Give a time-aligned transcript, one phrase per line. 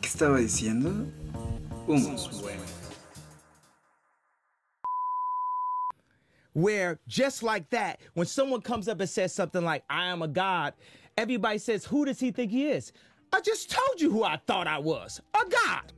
[0.00, 1.06] ¿Qué estaba diciendo?
[1.86, 2.16] Bueno.
[6.54, 10.28] where just like that, when someone comes up and says something like, I am a
[10.28, 10.72] God,
[11.18, 12.92] everybody says, Who does he think he is?
[13.32, 15.92] I just told you who I thought I was a God.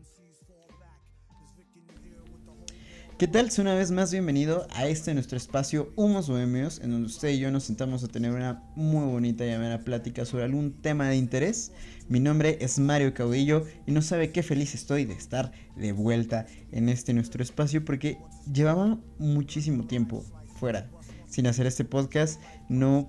[3.18, 3.48] ¿Qué tal?
[3.58, 7.50] Una vez más bienvenido a este nuestro espacio Humos Bohemios, en donde usted y yo
[7.50, 11.72] nos sentamos a tener una muy bonita y amena plática sobre algún tema de interés.
[12.10, 16.44] Mi nombre es Mario Caudillo y no sabe qué feliz estoy de estar de vuelta
[16.72, 18.18] en este nuestro espacio porque
[18.52, 20.22] llevaba muchísimo tiempo
[20.60, 20.90] fuera
[21.26, 22.38] sin hacer este podcast.
[22.68, 23.08] No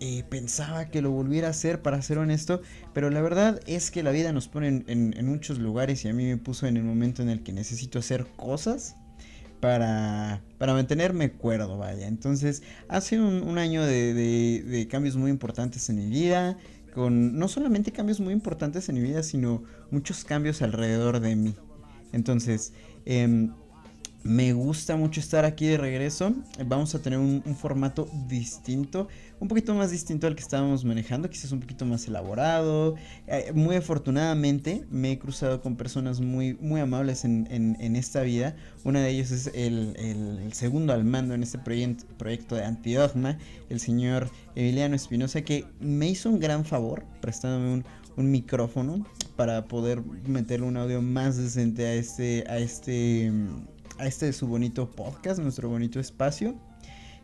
[0.00, 2.62] eh, pensaba que lo volviera a hacer, para ser honesto,
[2.94, 6.14] pero la verdad es que la vida nos pone en, en muchos lugares y a
[6.14, 8.96] mí me puso en el momento en el que necesito hacer cosas
[9.62, 12.08] para, para mantenerme cuerdo, vaya.
[12.08, 16.58] Entonces, hace un, año de, de, de, cambios muy importantes en mi vida,
[16.92, 21.54] con no solamente cambios muy importantes en mi vida, sino muchos cambios alrededor de mí.
[22.12, 22.72] Entonces,
[23.06, 23.50] eh,
[24.24, 26.34] me gusta mucho estar aquí de regreso.
[26.66, 29.08] Vamos a tener un, formato distinto,
[29.40, 32.94] un poquito más distinto al que estábamos manejando, quizás un poquito más elaborado.
[33.26, 38.54] Eh, muy afortunadamente me he cruzado con personas muy, muy amables en, en, esta vida.
[38.84, 42.64] Una de ellas es el, el, el segundo al mando en este proyecto, proyecto de
[42.64, 43.38] Antidogma,
[43.70, 47.84] el señor Emiliano Espinosa, que me hizo un gran favor prestándome un,
[48.16, 49.04] un micrófono
[49.36, 53.32] para poder meterle un audio más decente a este, a este
[54.02, 56.56] a este su bonito podcast, nuestro bonito espacio.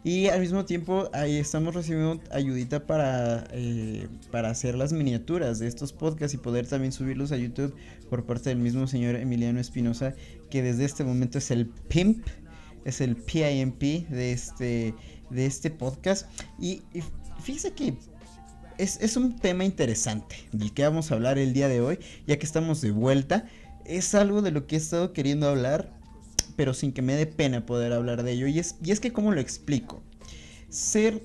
[0.05, 5.67] Y al mismo tiempo ahí estamos recibiendo ayudita para, eh, para hacer las miniaturas de
[5.67, 7.75] estos podcasts y poder también subirlos a YouTube
[8.09, 10.15] por parte del mismo señor Emiliano Espinosa,
[10.51, 12.25] que desde este momento es el pimp,
[12.85, 14.95] es el PIMP de este,
[15.31, 16.29] de este podcast.
[16.61, 17.03] Y, y
[17.43, 17.95] fíjese que
[18.79, 22.39] es, es un tema interesante del que vamos a hablar el día de hoy, ya
[22.39, 23.47] que estamos de vuelta.
[23.85, 25.98] Es algo de lo que he estado queriendo hablar
[26.59, 28.49] pero sin que me dé pena poder hablar de ello.
[28.49, 30.03] Y es, y es que, ¿cómo lo explico?
[30.69, 31.23] Ser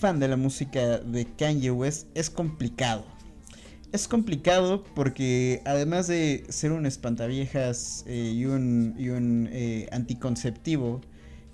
[0.00, 3.04] fan de la música de Kanye West es complicado.
[3.92, 11.00] Es complicado porque además de ser un espantaviejas eh, y un, y un eh, anticonceptivo,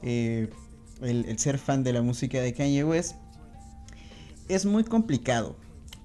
[0.00, 0.48] eh,
[1.03, 3.16] el, ser fan de la música de Kanye West,
[4.48, 5.54] es muy complicado.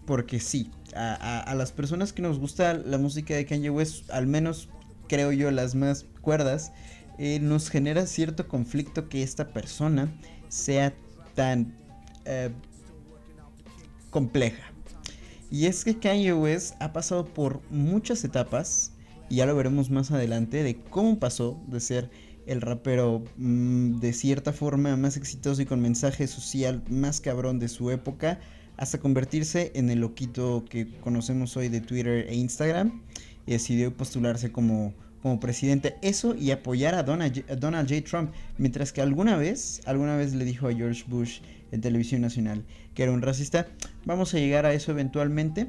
[0.05, 4.27] Porque sí, a, a, las personas que nos gusta la música de Kanye West, al
[4.27, 4.67] menos
[5.07, 6.71] creo yo las más cuerdas,
[7.19, 10.11] eh, nos genera cierto conflicto que esta persona
[10.47, 10.95] sea
[11.35, 11.75] tan
[12.25, 12.49] eh,
[14.09, 14.71] compleja.
[15.51, 18.93] Y es que Kanye West ha pasado por muchas etapas,
[19.29, 22.09] y ya lo veremos más adelante, de cómo pasó de ser
[22.47, 27.67] el rapero mmm, de cierta forma más exitoso y con mensaje social más cabrón de
[27.67, 28.39] su época,
[28.77, 33.03] hasta convertirse en el loquito que conocemos hoy de Twitter e Instagram
[33.45, 35.95] y decidió postularse como, como presidente.
[36.01, 38.03] Eso y apoyar a Donald, Donald J.
[38.03, 38.33] Trump.
[38.57, 41.39] Mientras que alguna vez, alguna vez le dijo a George Bush
[41.71, 42.63] en televisión nacional
[42.93, 43.67] que era un racista.
[44.05, 45.67] Vamos a llegar a eso eventualmente.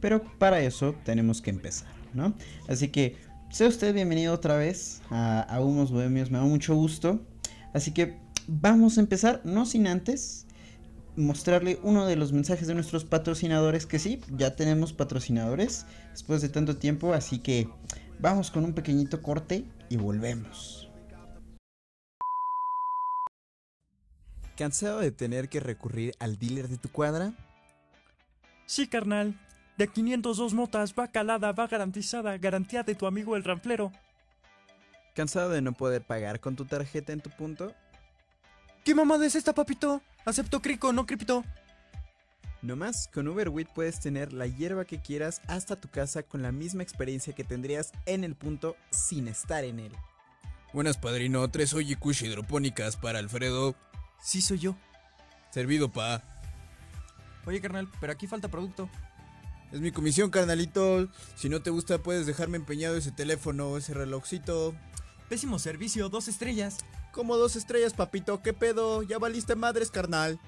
[0.00, 2.34] Pero para eso tenemos que empezar, ¿no?
[2.68, 3.16] Así que
[3.50, 6.30] sea usted bienvenido otra vez a, a Humos Bohemios.
[6.30, 7.20] Me da mucho gusto.
[7.74, 8.16] Así que
[8.46, 10.46] vamos a empezar, no sin antes
[11.16, 16.48] mostrarle uno de los mensajes de nuestros patrocinadores que sí, ya tenemos patrocinadores después de
[16.48, 17.68] tanto tiempo, así que
[18.22, 20.88] vamos con un pequeñito corte y volvemos.
[24.56, 27.32] ¿Cansado de tener que recurrir al dealer de tu cuadra?
[28.66, 29.34] Sí, carnal.
[29.76, 33.90] De 502 motas, va calada, va garantizada, garantía de tu amigo el ranflero.
[35.14, 37.74] ¿Cansado de no poder pagar con tu tarjeta en tu punto?
[38.84, 40.00] ¿Qué mamada es esta, papito?
[40.24, 41.44] Acepto crico, no cripto.
[42.62, 46.52] No más, con Uberwheat puedes tener la hierba que quieras hasta tu casa con la
[46.52, 49.92] misma experiencia que tendrías en el punto sin estar en él.
[50.72, 51.50] Buenas, padrino.
[51.50, 53.74] Tres Kush hidropónicas para Alfredo.
[54.22, 54.76] Sí, soy yo.
[55.50, 56.22] Servido, pa.
[57.46, 58.88] Oye, carnal, pero aquí falta producto.
[59.72, 61.08] Es mi comisión, carnalito.
[61.34, 64.74] Si no te gusta, puedes dejarme empeñado ese teléfono, ese relojcito.
[65.28, 66.78] Pésimo servicio, dos estrellas.
[67.10, 68.40] Como dos estrellas, papito.
[68.40, 69.02] ¿Qué pedo?
[69.02, 70.38] Ya valiste madres, carnal.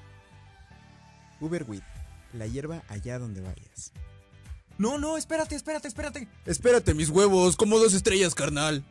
[1.40, 1.82] Uberwheat,
[2.34, 3.92] la hierba allá donde vayas.
[4.76, 6.28] No, no, espérate, espérate, espérate.
[6.46, 7.56] Espérate, mis huevos.
[7.56, 8.84] Como dos estrellas, carnal.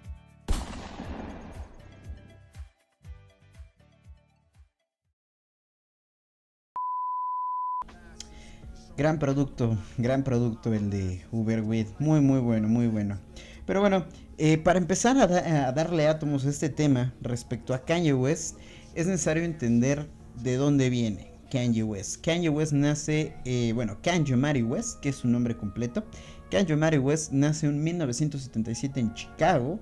[8.95, 11.87] Gran producto, gran producto el de Uberwheat.
[11.99, 13.19] Muy, muy bueno, muy bueno.
[13.65, 14.05] Pero bueno,
[14.37, 18.57] eh, para empezar a, da- a darle átomos a este tema respecto a Kanye West,
[18.93, 22.25] es necesario entender de dónde viene Kanye West.
[22.25, 26.03] Kanye West nace, eh, bueno, Kanye Mary West, que es su nombre completo.
[26.49, 29.79] Kanye Mary West nace en 1977 en Chicago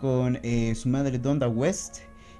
[0.00, 1.98] con eh, su madre Donda West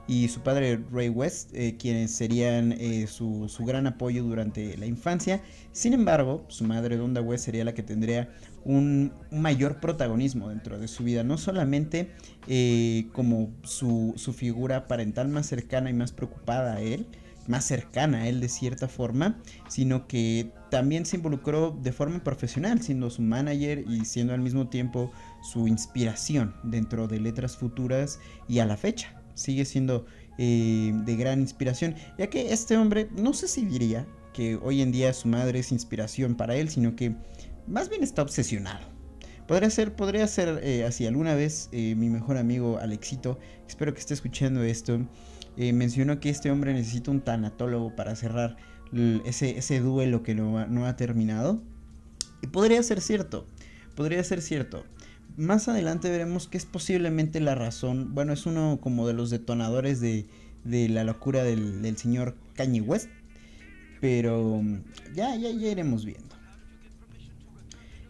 [0.08, 4.86] y su padre Ray West, eh, quienes serían eh, su, su gran apoyo durante la
[4.86, 5.40] infancia.
[5.70, 10.88] Sin embargo, su madre Donda West sería la que tendría un, mayor protagonismo dentro de
[10.88, 12.10] su vida, no solamente
[13.12, 17.06] como su, su figura parental más cercana y más preocupada a él,
[17.50, 19.38] más cercana a él de cierta forma,
[19.68, 24.68] sino que también se involucró de forma profesional, siendo su manager y siendo al mismo
[24.68, 25.10] tiempo
[25.42, 28.18] su inspiración dentro de letras futuras
[28.48, 30.06] y a la fecha sigue siendo
[30.38, 34.92] eh, de gran inspiración, ya que este hombre no sé si diría que hoy en
[34.92, 37.14] día su madre es inspiración para él, sino que
[37.66, 38.86] más bien está obsesionado.
[39.46, 41.06] Podría ser, podría ser eh, así.
[41.06, 45.00] Alguna vez eh, mi mejor amigo Alexito, espero que esté escuchando esto,
[45.60, 48.56] eh, mencionó que este hombre necesita un tanatólogo para cerrar
[49.26, 51.62] ese, duelo que no, ha- terminado.
[52.40, 53.46] Y podría ser cierto,
[53.94, 54.86] podría ser cierto.
[55.36, 60.00] Más adelante veremos que es posiblemente la razón, bueno, es uno como de los detonadores
[60.00, 60.24] de,
[60.64, 63.10] de la locura del, del señor Kanye West,
[64.00, 64.78] pero mm,
[65.14, 66.34] ya, ya, ya iremos viendo.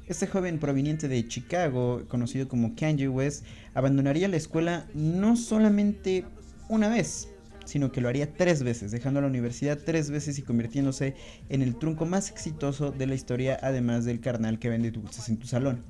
[0.07, 3.45] Este joven proveniente de Chicago, conocido como Kanye West,
[3.75, 6.25] abandonaría la escuela no solamente
[6.69, 7.29] una vez,
[7.71, 11.15] sino que lo haría tres veces, dejando la universidad tres veces y convirtiéndose
[11.49, 15.37] en el trunco más exitoso de la historia, además del carnal que vende dulces en
[15.37, 15.81] tu salón.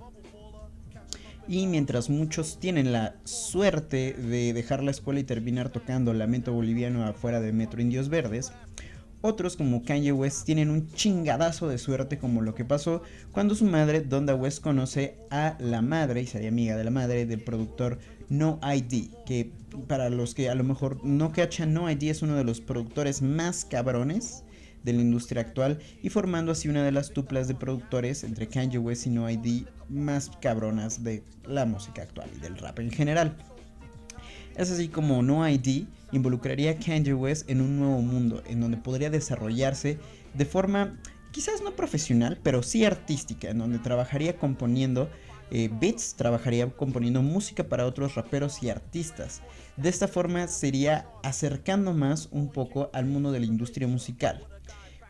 [1.49, 7.05] Y mientras muchos tienen la suerte de dejar la escuela y terminar tocando Lamento Boliviano
[7.05, 8.53] afuera de Metro Indios Verdes,
[9.22, 13.02] otros como Kanye West tienen un chingadazo de suerte como lo que pasó
[13.32, 17.26] cuando su madre, Donda West, conoce a la madre y sería amiga de la madre
[17.26, 19.52] del productor No ID, que
[19.87, 23.22] para los que a lo mejor no cachan, No ID es uno de los productores
[23.22, 24.44] más cabrones
[24.82, 28.78] de la industria actual y formando así una de las tuplas de productores entre Kanye
[28.78, 33.37] West y No ID más cabronas de la música actual y del rap en general.
[34.61, 38.77] Es así como No ID involucraría a Kanye West en un nuevo mundo en donde
[38.77, 39.99] podría desarrollarse
[40.35, 45.09] de forma quizás no profesional, pero sí artística, en donde trabajaría componiendo
[45.51, 49.41] eh, beats, trabajaría componiendo música para otros raperos y artistas.
[49.79, 54.47] De esta forma sería acercando más un poco al mundo de la industria musical.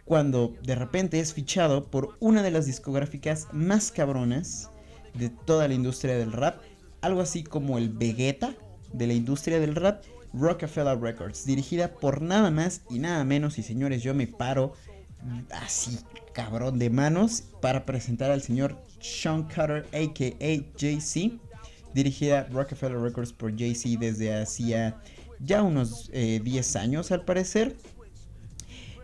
[0.04, 4.70] Cuando de repente es fichado por una de las discográficas más cabronas
[5.14, 6.62] de toda la industria del rap,
[7.00, 8.54] algo así como el Vegeta
[8.92, 13.62] de la industria del rap, Rockefeller Records, dirigida por nada más y nada menos, y
[13.62, 14.74] señores, yo me paro
[15.50, 15.98] así,
[16.32, 21.36] cabrón de manos, para presentar al señor Sean Carter, aka Jay-Z,
[21.94, 25.00] dirigida Rockefeller Records por Jay-Z desde hacía
[25.40, 27.76] ya unos eh, 10 años al parecer.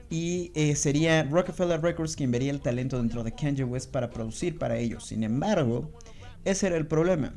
[0.08, 4.56] Y eh, sería Rockefeller Records quien vería el talento dentro de Kanye West para producir
[4.56, 5.06] para ellos.
[5.06, 5.90] Sin embargo,
[6.44, 7.34] ese era el problema.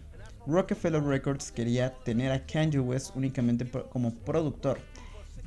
[0.50, 4.80] Rockefeller Records quería tener a Kanye West únicamente como productor.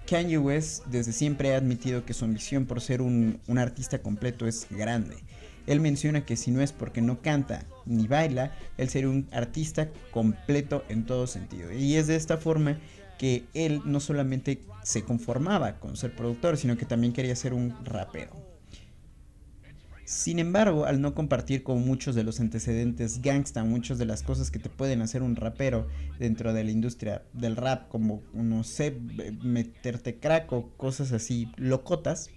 [0.06, 4.46] Kanye West desde siempre ha admitido que su ambición por ser un, un artista completo
[4.46, 5.16] es grande.
[5.66, 9.88] Él menciona que si no es porque no canta ni baila, él sería un artista
[10.10, 11.72] completo en todo sentido.
[11.72, 12.78] Y es de esta forma
[13.18, 17.72] que él no solamente se conformaba con ser productor, sino que también quería ser un
[17.84, 18.41] rapero.
[20.04, 24.50] Sin embargo, al no compartir con muchos de los antecedentes gangsta, muchas de las cosas
[24.50, 25.86] que te pueden hacer un rapero
[26.18, 28.98] dentro de la industria del rap, como, no sé,
[29.42, 32.30] meterte crack o cosas así locotas,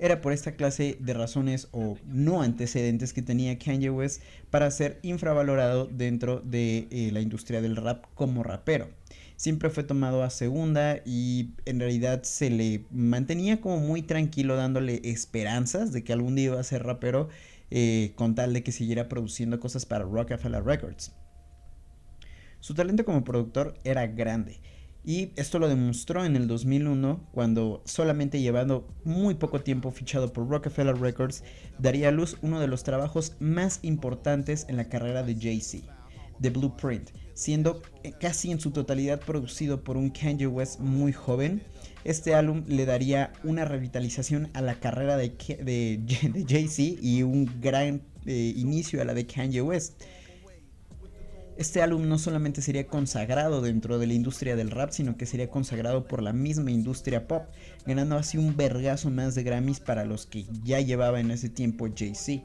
[0.00, 4.98] era por esta clase de razones o no antecedentes que tenía Kanye West para ser
[5.02, 8.90] infravalorado dentro de eh, la industria del rap como rapero.
[9.38, 15.00] Siempre fue tomado a segunda y en realidad se le mantenía como muy tranquilo dándole
[15.04, 17.28] esperanzas de que algún día iba a ser rapero
[17.70, 21.12] eh, con tal de que siguiera produciendo cosas para Rockefeller Records.
[22.58, 24.58] Su talento como productor era grande
[25.04, 30.48] y esto lo demostró en el 2001 cuando solamente llevando muy poco tiempo fichado por
[30.48, 31.44] Rockefeller Records
[31.78, 35.86] daría a luz uno de los trabajos más importantes en la carrera de Jay-Z,
[36.40, 37.82] The Blueprint, siendo
[38.18, 41.62] casi en su totalidad producido por un Kanye West muy joven.
[42.02, 47.48] Este álbum le daría una revitalización a la carrera de, de, de Jay-Z y un
[47.60, 50.02] gran eh, inicio a la de Kanye West.
[51.56, 55.48] Este álbum no solamente sería consagrado dentro de la industria del rap, sino que sería
[55.48, 57.44] consagrado por la misma industria pop,
[57.86, 61.86] ganando así un vergazo más de Grammys para los que ya llevaba en ese tiempo
[61.96, 62.42] Jay-Z.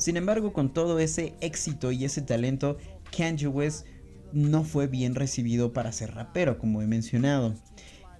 [0.00, 2.78] Sin embargo, con todo ese éxito y ese talento,
[3.16, 3.86] Kanye West
[4.32, 7.54] no fue bien recibido para ser rapero, como he mencionado.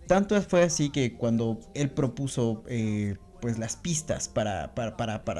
[0.06, 4.72] Tanto fue así que cuando él propuso eh, pues las pistas para,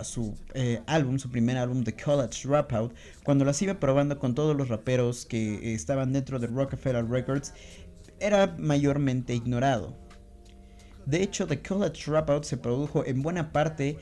[0.05, 4.57] su eh, álbum, su primer álbum, The College Dropout, cuando las iba probando con todos
[4.57, 7.53] los raperos que estaban dentro de Rockefeller Records,
[8.19, 9.97] era mayormente ignorado.
[11.07, 13.99] De hecho, The College Dropout se produjo en buena parte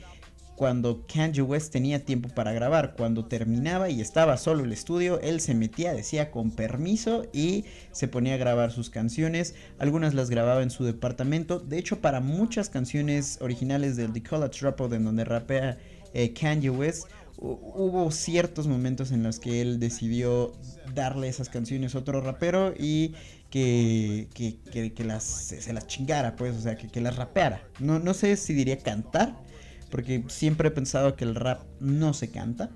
[0.59, 2.93] cuando Kanye West tenía tiempo para grabar.
[2.97, 7.63] Cuando terminaba y estaba solo el estudio, él se metía, decía con permiso y
[7.93, 9.55] se ponía a grabar sus canciones.
[9.77, 11.59] Algunas las grababa en su departamento.
[11.59, 15.77] De hecho, para muchas canciones originales del The College Dropout en donde rapea
[16.13, 20.51] eh, Kanye West, hubo ciertos momentos en los que él decidió
[20.93, 23.15] darle esas canciones a otro rapero y
[23.49, 27.63] que, que, las, se, las chingara, pues, o sea, que, que las rapeara.
[27.79, 29.37] No, no sé si diría cantar,
[29.89, 32.69] porque siempre he pensado que el rap no se canta.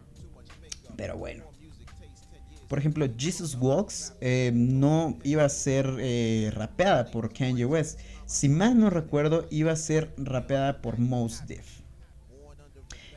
[0.95, 1.43] Pero bueno.
[2.67, 7.99] Por ejemplo, Jesus Walks eh, no iba a ser eh, rapeada por Kanye West.
[8.25, 11.81] Si mal no recuerdo, iba a ser rapeada por Mos Def.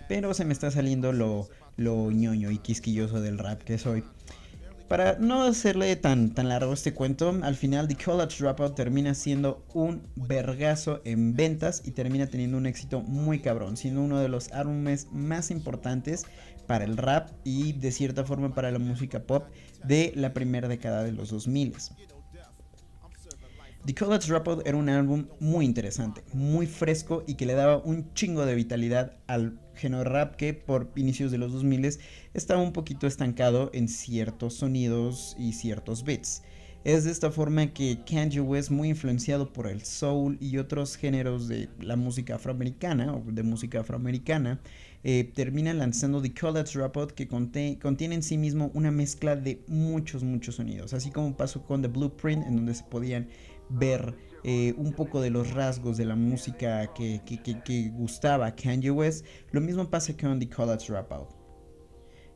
[0.08, 4.04] Pero se me está saliendo lo, lo ñoño y quisquilloso del rap que soy.
[4.88, 9.66] Para no hacerle tan, tan largo este cuento, al final The College Dropout termina siendo
[9.74, 14.52] un vergazo en ventas y termina teniendo un éxito muy cabrón, siendo uno de los
[14.52, 16.24] álbumes más importantes
[16.68, 19.48] para el rap y de cierta forma para la música pop
[19.84, 21.74] de la primera década de los 2000.
[23.86, 28.12] The College Dropout era un álbum muy interesante, muy fresco y que le daba un
[28.14, 31.98] chingo de vitalidad al género rap que por inicios de los 2000
[32.34, 36.42] estaba un poquito estancado en ciertos sonidos y ciertos beats.
[36.84, 41.48] Es de esta forma que Kanye West, muy influenciado por el soul y otros géneros
[41.48, 44.60] de la música afroamericana o de música afroamericana,
[45.02, 50.22] eh, termina lanzando The College Dropout que contiene en sí mismo una mezcla de muchos,
[50.22, 53.28] muchos sonidos, así como pasó con The Blueprint en donde se podían
[53.68, 54.14] ver
[54.48, 59.60] eh, un poco de los rasgos de la música que, que, gustaba Kanye West, lo
[59.60, 61.30] mismo pasa con The College Dropout.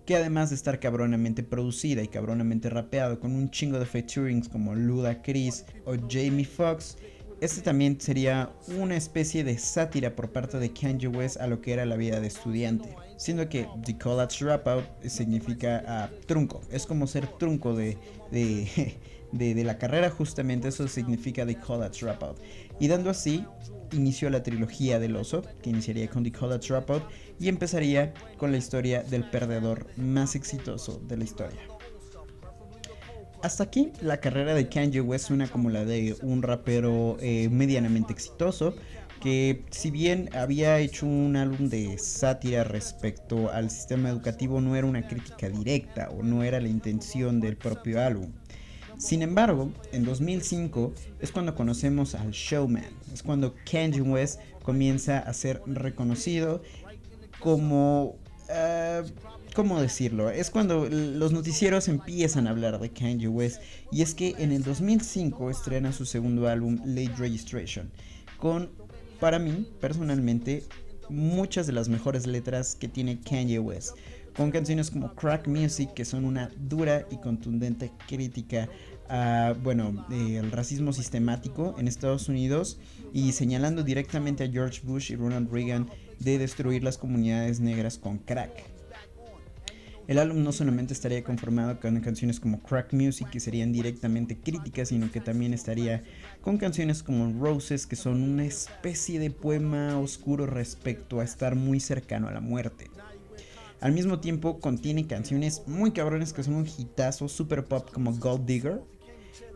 [0.05, 4.75] Que además de estar cabronamente producida y cabronamente rapeado con un chingo de featurings como
[4.75, 6.97] Luda Chris o Jamie Foxx,
[7.41, 11.75] este también sería una especie de sátira por parte de Kanye West a lo que
[11.75, 12.93] era la vida de estudiante.
[13.19, 17.97] Siendo que The College Dropout significa ah, trunco, es como ser trunco de,
[18.33, 18.99] de
[19.33, 22.39] de, la carrera, justamente eso significa The College Dropout.
[22.79, 23.45] Y dando así
[23.93, 27.03] inició la trilogía del oso, que iniciaría con The College Dropout
[27.39, 31.61] y empezaría con la historia del perdedor más exitoso de la historia.
[33.43, 38.13] Hasta aquí la carrera de Kanye West suena como la de un rapero eh, medianamente
[38.13, 38.75] exitoso,
[39.21, 44.87] que si bien había hecho un álbum de sátira respecto al sistema educativo, no era
[44.87, 48.31] una crítica directa o no era la intención del propio álbum.
[49.01, 55.33] Sin embargo, en 2005 es cuando conocemos al showman, es cuando Kanye West comienza a
[55.33, 56.63] ser reconocido
[57.41, 58.17] como...
[58.51, 59.03] Eh,
[59.55, 60.31] ¿Cómo decirlo?
[60.31, 63.61] Es cuando los noticieros empiezan a hablar de Kanye West.
[63.91, 67.91] Y es que en el 2005 estrena su segundo álbum, Late Registration,
[68.39, 68.71] con,
[69.19, 70.63] para mí, personalmente,
[71.09, 73.97] muchas de las mejores letras que tiene Kanye West
[74.37, 78.69] con canciones como Crack Music, que son una dura y contundente crítica
[79.11, 82.79] a, bueno, el racismo sistemático en Estados Unidos
[83.13, 85.91] y señalando directamente a George Bush y Ronald Reagan
[86.21, 88.53] de destruir las comunidades negras con crack.
[90.07, 94.89] El álbum no solamente estaría conformado con canciones como Crack Music, que serían directamente críticas,
[94.89, 96.03] sino que también estaría
[96.41, 101.79] con canciones como Roses, que son una especie de poema oscuro respecto a estar muy
[101.79, 102.91] cercano a la muerte.
[103.81, 108.45] Al mismo tiempo contiene canciones muy cabrones que son un hitazo super pop como Gold
[108.45, 108.83] Digger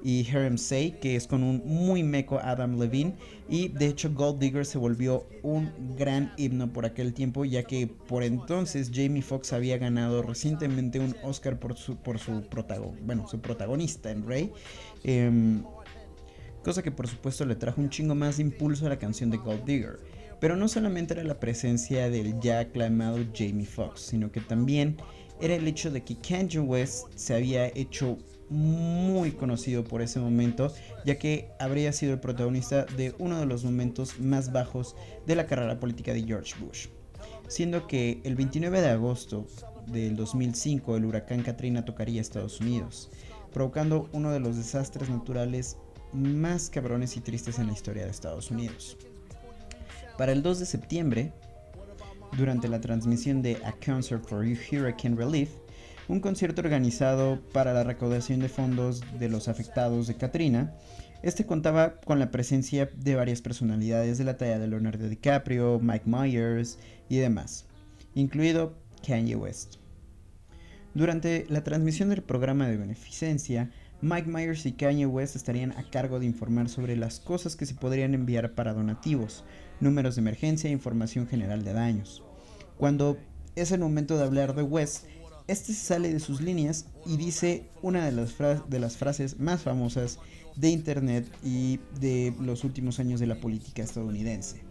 [0.05, 3.15] y Harem Say, que es con un muy meco Adam Levine.
[3.49, 7.87] Y de hecho Gold Digger se volvió un gran himno por aquel tiempo, ya que
[7.87, 12.45] por entonces Jamie Foxx había ganado recientemente un Oscar por su, por su,
[13.03, 14.53] bueno, su protagonista en Ray.
[15.05, 15.65] Em,
[16.63, 19.39] cosa que por supuesto le trajo un chingo más de impulso a la canción de
[19.39, 20.01] Gold Digger.
[20.39, 24.99] Pero no solamente era la presencia del ya aclamado Jamie Foxx, sino que también
[25.41, 28.19] era el hecho de que Kanye West se había hecho
[28.55, 30.73] muy conocido por ese momento,
[31.05, 34.95] ya que habría sido el protagonista de uno de los momentos más bajos
[35.27, 36.87] de la carrera política de George Bush.
[37.49, 39.47] Siendo que el 29 de agosto
[39.87, 43.11] del 2005 el huracán Katrina tocaría Estados Unidos,
[43.53, 45.77] provocando uno de los desastres naturales
[46.13, 48.97] más cabrones y tristes en la historia de Estados Unidos.
[50.17, 51.33] Para el 2 de septiembre,
[52.37, 55.51] durante la transmisión de A Concert for Hurricane Relief,
[56.09, 60.75] un concierto organizado para la recaudación de fondos de los afectados de Katrina.
[61.23, 66.05] Este contaba con la presencia de varias personalidades de la talla de Leonardo DiCaprio, Mike
[66.07, 67.67] Myers y demás,
[68.15, 68.75] incluido
[69.07, 69.77] Kanye West.
[70.93, 73.71] Durante la transmisión del programa de beneficencia,
[74.03, 77.75] Mike Myers y Kanye West estarían a cargo de informar sobre las cosas que se
[77.75, 79.45] podrían enviar para donativos,
[79.81, 82.23] números de emergencia e información general de daños.
[82.77, 83.17] Cuando
[83.57, 85.07] es el momento de hablar de West,
[85.47, 88.35] este sale de sus líneas y dice una de las,
[88.69, 90.19] de las frases más famosas
[90.57, 94.63] de Internet y de los últimos años de la política estadounidense.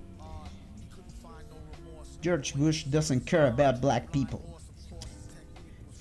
[2.22, 4.54] George Bush doesn't care about black people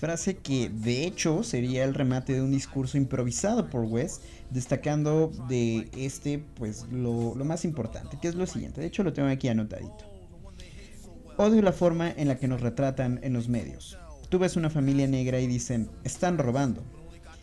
[0.03, 5.89] frase que de hecho sería el remate de un discurso improvisado por West, destacando de
[5.97, 9.47] este pues lo, lo, más importante, que es lo siguiente, de hecho lo tengo aquí
[9.47, 10.05] anotadito.
[11.37, 13.97] Odio la forma en la que nos retratan en los medios.
[14.33, 16.83] Tú ves una familia negra y dicen, están robando.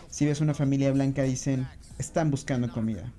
[0.10, 1.68] Si ves una familia blanca dicen,
[2.00, 3.14] están buscando comida.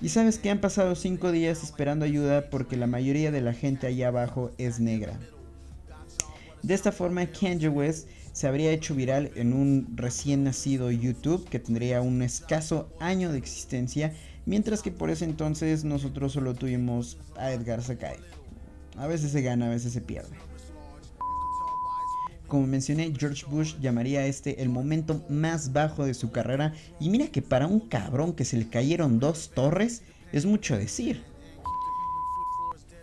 [0.00, 3.86] Y sabes que han pasado cinco días esperando ayuda porque la mayoría de la gente
[3.86, 5.20] allá abajo es negra.
[6.62, 11.58] De esta forma, Kanye West se habría hecho viral en un recién nacido YouTube que
[11.58, 14.14] tendría un escaso año de existencia,
[14.46, 18.16] mientras que por ese entonces nosotros solo tuvimos a Edgar Sakai.
[18.96, 20.53] A veces se gana, a veces se pierde.
[22.54, 27.10] Como mencioné, George Bush llamaría a este el momento más bajo de su carrera y
[27.10, 31.24] mira que para un cabrón que se le cayeron dos torres es mucho decir.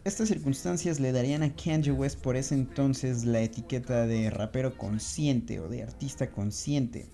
[0.05, 5.59] Estas circunstancias le darían a Kanye West por ese entonces la etiqueta de rapero consciente
[5.59, 7.09] o de artista consciente,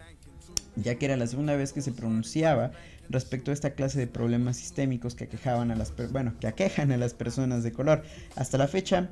[0.75, 2.72] ya que era la segunda vez que se pronunciaba
[3.10, 6.98] respecto a esta clase de problemas sistémicos que aquejaban a las bueno, que aquejan a
[6.98, 8.03] las personas de color.
[8.36, 9.10] Hasta la fecha,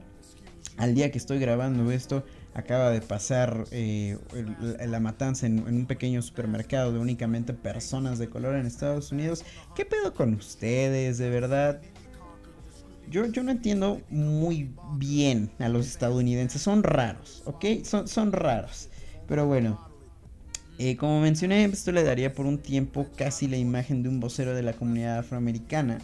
[0.78, 2.24] al día que estoy grabando esto,
[2.56, 4.18] acaba de pasar eh,
[4.88, 9.44] la matanza en, un pequeño supermercado de únicamente personas de color en Estados Unidos.
[9.76, 11.18] ¿Qué pedo con ustedes?
[11.18, 11.82] De verdad,
[13.12, 16.62] yo, yo no entiendo muy bien a los estadounidenses.
[16.62, 17.66] Son raros, ¿ok?
[17.84, 18.90] Son, son raros.
[19.28, 19.86] Pero bueno,
[20.78, 24.56] eh, como mencioné, esto le daría por un tiempo casi la imagen de un vocero
[24.56, 26.00] de la comunidad afroamericana.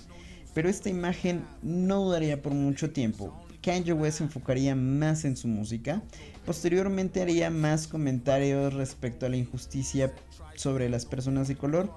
[0.53, 3.40] Pero esta imagen no duraría por mucho tiempo.
[3.61, 6.01] Kanye West enfocaría más en su música.
[6.45, 10.13] Posteriormente haría más comentarios respecto a la injusticia
[10.55, 11.91] sobre las personas de color.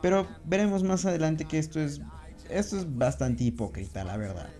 [0.00, 2.00] Pero veremos más adelante que esto es
[2.52, 4.50] esto es bastante hipócrita, la verdad.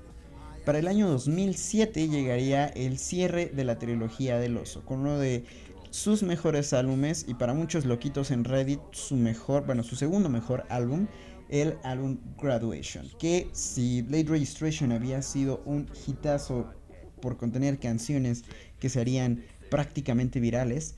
[0.65, 5.45] Para el año 2007 llegaría el cierre de la trilogía del oso, con uno de
[5.91, 10.65] sus mejores álbumes y para muchos loquitos en Reddit su mejor, bueno, su segundo mejor
[10.71, 11.07] álbum,
[11.53, 16.73] el álbum Graduation, que si Late Registration había sido un hitazo
[17.21, 18.45] por contener canciones
[18.81, 20.97] que se harían prácticamente virales,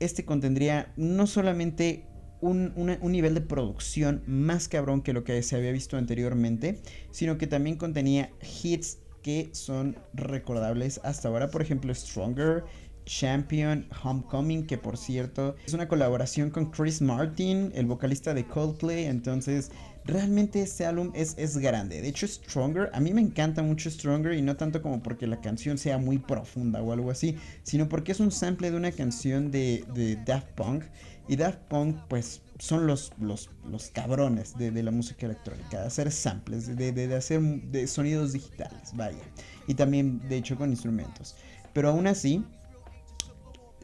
[0.00, 2.04] este contendría no solamente
[2.42, 7.46] un, nivel de producción más cabrón que lo que se había visto anteriormente, sino que
[7.46, 8.30] también contenía
[8.62, 12.64] hits que son recordables hasta ahora, por ejemplo Stronger,
[13.06, 19.04] Champion, Homecoming, que por cierto es una colaboración con Chris Martin, el vocalista de Coldplay,
[19.04, 19.70] entonces
[20.06, 22.02] realmente este álbum es, es grande.
[22.02, 25.40] De hecho, Stronger, a mí me encanta mucho Stronger y no tanto como porque la
[25.40, 29.50] canción sea muy profunda o algo así, sino porque es un sample de una canción
[29.50, 30.84] de, de Daft Punk
[31.26, 36.12] y Daft Punk, pues, son los, los, los cabrones de, la música electrónica, de hacer
[36.12, 39.22] samples, de, de, hacer de sonidos digitales, vaya.
[39.66, 41.34] Y también, de hecho, con instrumentos.
[41.72, 42.44] Pero aún así,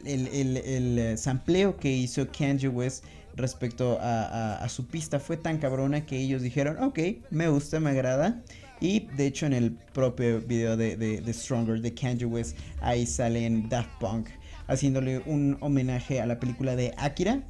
[0.04, 3.04] el, el, el eh, sampleo que hizo Kanye West
[3.36, 6.98] respecto a, a, su pista fue tan cabrona que ellos dijeron, ok,
[7.30, 8.42] me gusta, me agrada.
[8.80, 13.68] Y de hecho en el propio video de, de, Stronger de Kanye West, ahí salen
[13.68, 14.28] Daft Punk
[14.68, 17.42] haciéndole un homenaje a la película de Akira.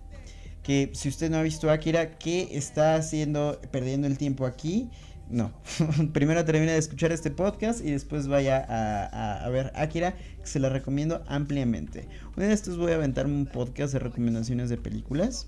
[0.65, 4.91] Que si usted no ha visto Akira, ¿qué está haciendo perdiendo el tiempo aquí?
[5.31, 5.53] No,
[6.13, 10.69] primero termine de escuchar este podcast y después vaya a, ver Akira, que se la
[10.69, 12.09] recomiendo ampliamente.
[12.37, 15.47] Uno de estos voy a aventarme un podcast de recomendaciones de películas.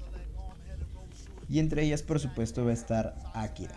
[1.53, 3.75] Y entre ellas, por supuesto, va a estar Akira.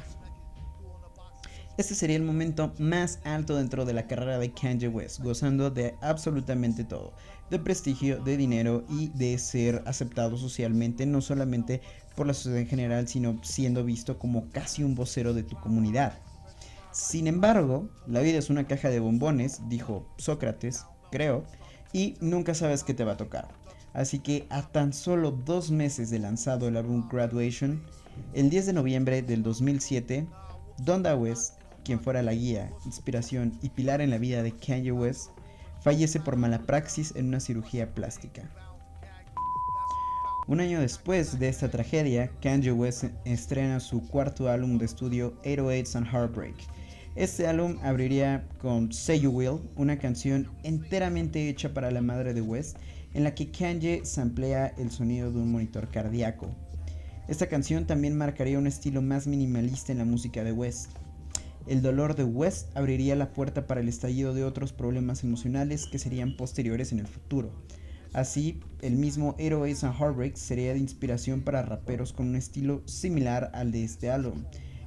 [1.77, 5.93] Este sería el momento más alto dentro de la carrera de Kanye West, gozando de
[6.01, 7.13] absolutamente todo
[7.49, 11.81] de prestigio, de dinero y de ser aceptado socialmente, no solamente
[12.15, 16.17] por la sociedad en general, sino siendo visto como casi un vocero de tu comunidad.
[16.91, 21.43] Sin embargo, la vida es una caja de bombones, dijo Sócrates, creo,
[21.91, 23.64] y nunca sabes qué te va a tocar.
[23.95, 27.81] Así que a tan solo dos meses de lanzado el álbum Graduation,
[28.33, 30.27] el 10 de noviembre del 2007,
[30.79, 31.53] Donda West,
[31.85, 35.29] quien fuera la guía, inspiración y pilar en la vida de Kanye West,
[35.81, 38.43] fallece por mala praxis en una cirugía plástica.
[40.47, 45.95] Un año después de esta tragedia, Kanye West estrena su cuarto álbum de estudio 808s
[45.95, 46.55] and Heartbreak.
[47.15, 52.41] Este álbum abriría con Say You Will, una canción enteramente hecha para la madre de
[52.41, 52.77] West,
[53.15, 56.53] en la que Kanye samplea el sonido de un monitor cardíaco.
[57.29, 60.91] Esta canción también marcaría un estilo más minimalista en la música de West.
[61.65, 65.97] El dolor de West abriría la puerta para el estallido de otros problemas emocionales que
[65.97, 67.51] serían posteriores en el futuro.
[68.11, 73.49] Así, el mismo Heroes and Heartbreak sería de inspiración para raperos con un estilo similar
[73.53, 74.43] al de este álbum.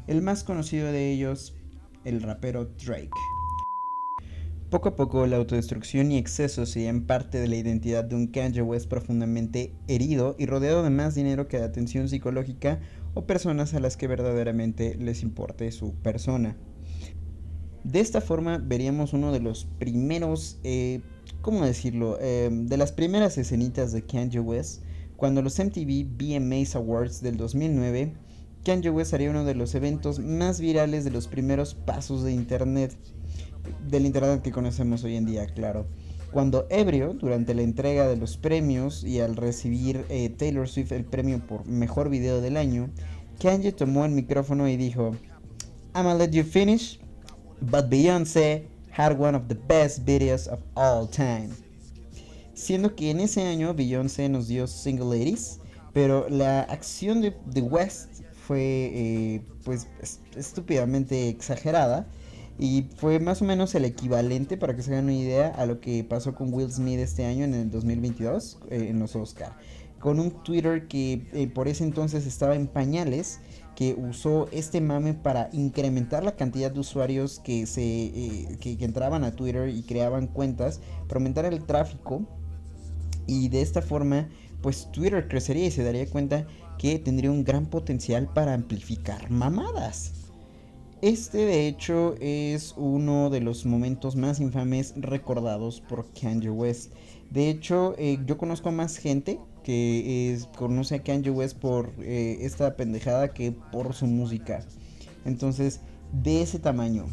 [0.06, 1.54] El más conocido de ellos,
[2.04, 3.10] el rapero Drake.
[4.70, 8.60] Poco a poco la autodestrucción y exceso serían parte de la identidad de un Kanye
[8.60, 12.78] West profundamente herido y rodeado de más dinero que de atención psicológica
[13.14, 16.58] o personas a las que verdaderamente les importe su persona.
[17.82, 21.00] De esta forma veríamos uno de los primeros, eh,
[21.40, 22.18] ¿cómo decirlo?
[22.20, 24.82] Eh, de las primeras escenitas de Kanye West,
[25.16, 28.12] cuando los MTV VMAs Awards del 2009,
[28.66, 32.98] Kanye West haría uno de los eventos más virales de los primeros pasos de Internet
[33.88, 35.86] del Internet que conocemos hoy en día, claro.
[36.30, 41.04] Cuando ebrio, durante la entrega de los premios y al recibir eh, Taylor Swift el
[41.04, 42.90] premio por mejor video del año,
[43.40, 45.12] Kanye tomó el micrófono y dijo,
[45.94, 47.00] I'ma let you finish,
[47.60, 51.48] but Beyoncé had one of the best videos of all time.
[52.52, 55.60] Siendo que en ese año Beyoncé nos dio Single Ladies,
[55.94, 59.88] pero la acción de, de West fue eh, pues
[60.36, 62.06] estúpidamente exagerada
[62.58, 65.80] y fue más o menos el equivalente, para que se hagan una idea, a lo
[65.80, 69.56] que pasó con Will Smith este año en el 2022 eh, en los Oscar.
[70.00, 73.40] Con un Twitter que eh, por ese entonces estaba en pañales,
[73.76, 79.22] que usó este mame para incrementar la cantidad de usuarios que, se, eh, que, entraban
[79.22, 82.26] a Twitter y creaban cuentas, para aumentar el tráfico.
[83.28, 84.30] Y de esta forma,
[84.62, 90.17] pues Twitter crecería y se daría cuenta que tendría un gran potencial para amplificar mamadas.
[91.00, 96.92] Este de hecho es uno de los momentos más infames recordados por Kanye West.
[97.30, 102.38] De hecho, eh, yo conozco a más gente que conoce a Kanye West por eh,
[102.40, 104.66] esta pendejada que por su música.
[105.24, 105.80] Entonces,
[106.12, 107.06] de ese tamaño.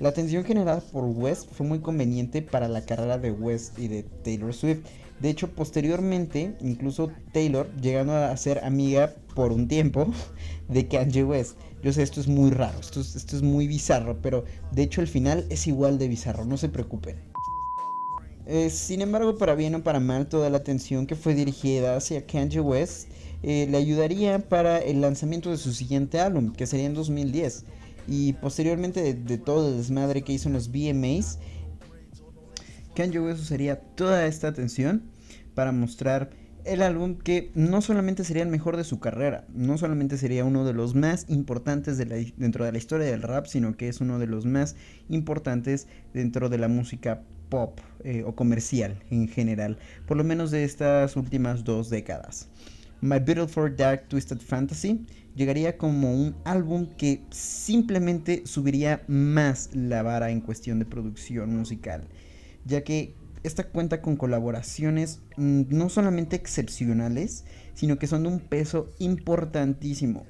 [0.00, 4.04] La atención generada por West fue muy conveniente para la carrera de West y de
[4.04, 4.86] Taylor Swift.
[5.20, 10.06] De hecho, posteriormente, incluso Taylor llegando a ser amiga por un tiempo
[10.68, 11.56] de Kanye West.
[11.82, 15.46] Yo sé, esto es muy raro, esto es, muy bizarro, pero de hecho el final
[15.48, 17.16] es igual de bizarro, no se preocupen.
[18.46, 22.26] Eh, sin embargo, para bien o para mal, toda la atención que fue dirigida hacia
[22.26, 23.08] Kanye West
[23.42, 27.64] eh, le ayudaría para el lanzamiento de su siguiente álbum, que sería en 2010.
[28.08, 31.38] Y posteriormente de, de todo el desmadre que hizo en los VMAs,
[32.98, 35.04] Kanye West usaría toda esta atención
[35.54, 36.30] para mostrar
[36.64, 40.64] el álbum que no solamente sería el mejor de su carrera, no solamente sería uno
[40.64, 44.26] de los más importantes dentro de la historia del rap, sino que es uno de
[44.26, 44.74] los más
[45.08, 50.64] importantes dentro de la música pop eh, o comercial en general, por lo menos de
[50.64, 52.48] estas últimas dos décadas.
[53.00, 55.06] My Beautiful Dark Twisted Fantasy
[55.36, 62.08] llegaría como un álbum que simplemente subiría más la vara en cuestión de producción musical,
[62.68, 68.40] ya que esta cuenta con colaboraciones mm, no solamente excepcionales, sino que son de un
[68.40, 70.26] peso importantísimo.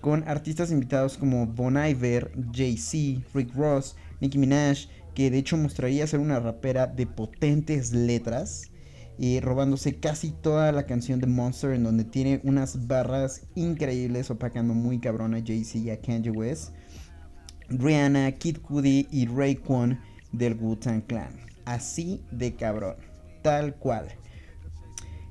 [0.00, 6.06] Con artistas invitados como Bon Iver, Jay-Z, Rick Ross, Nicki Minaj, que de hecho mostraría
[6.06, 8.70] ser una rapera de potentes letras,
[9.16, 14.74] y robándose casi toda la canción de Monster, en donde tiene unas barras increíbles, opacando
[14.74, 16.72] muy cabrón a Jay-Z y a Kanye West.
[17.68, 20.00] Rihanna, Kid Cudi y Raekwon
[20.32, 22.96] del Wu-Tang Clan así de cabrón,
[23.42, 24.08] tal cual.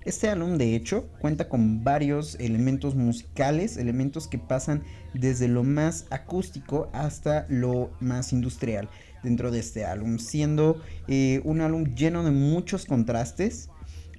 [0.06, 6.08] Este álbum de hecho cuenta con varios elementos musicales, elementos que pasan desde lo más
[6.10, 8.90] acústico hasta lo más industrial
[9.24, 13.70] dentro de este álbum, siendo eh, un álbum lleno de muchos contrastes,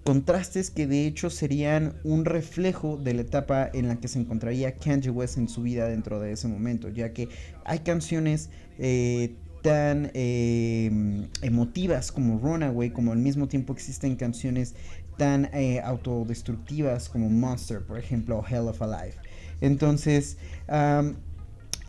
[0.04, 4.76] contrastes que de hecho serían un reflejo de la etapa en la que se encontraría
[4.76, 7.28] Kanye West en su vida dentro de ese momento, ya que
[7.64, 8.48] hay canciones
[8.78, 14.74] eh, tan em, emotivas como Runaway, como al mismo tiempo existen canciones
[15.16, 19.18] tan eh, autodestructivas como Monster, por ejemplo, o Hell of a Life.
[19.62, 20.36] Entonces,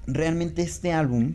[0.08, 1.34] realmente este álbum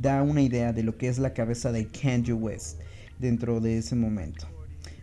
[0.00, 2.80] da una idea de lo que es la cabeza de Kanye West
[3.18, 4.48] dentro de ese momento.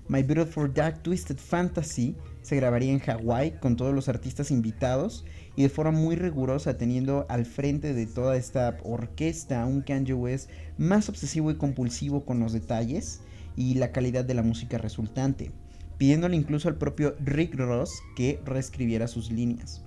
[0.07, 5.23] My Beautiful Dark Twisted Fantasy se grabaría en Hawái con todos los artistas invitados
[5.55, 10.49] y de forma muy rigurosa teniendo al frente de toda esta orquesta un Kanye West
[10.77, 13.21] más obsesivo y compulsivo con los detalles
[13.55, 15.51] y la calidad de la música resultante,
[15.97, 19.83] pidiéndole incluso al propio Rick Ross que reescribiera sus líneas.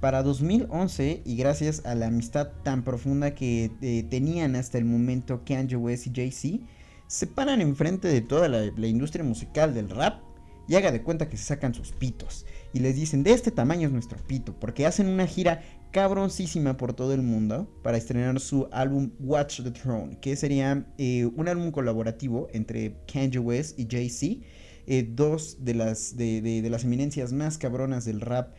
[0.00, 5.42] Para 2011, y gracias a la amistad tan profunda que eh, tenían hasta el momento
[5.44, 6.64] Kanye West y Jay-Z,
[7.08, 10.20] se paran enfrente de toda la, la industria musical del rap
[10.68, 12.44] y haga de cuenta que se sacan sus pitos.
[12.72, 16.92] Y les dicen de este tamaño es nuestro pito porque hacen una gira cabroncísima por
[16.92, 21.70] todo el mundo para estrenar su álbum Watch the Throne que sería eh, un álbum
[21.70, 24.44] colaborativo entre Kanye West y Jay-Z
[24.86, 28.54] eh, dos de las, de, de- de las eminencias más cabronas del rap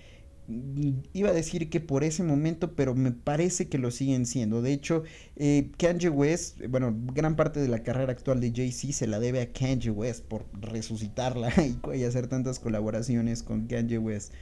[1.14, 4.62] iba a decir que por ese momento, pero me parece que lo siguen siendo.
[4.62, 5.04] De hecho,
[5.36, 9.42] eh, Kanye West, bueno, gran parte de la carrera actual de Jay-Z se la debe
[9.42, 11.52] a Kanye West por resucitarla
[11.94, 14.34] y, y hacer tantas colaboraciones con Kanye West.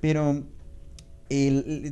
[0.00, 0.44] Pero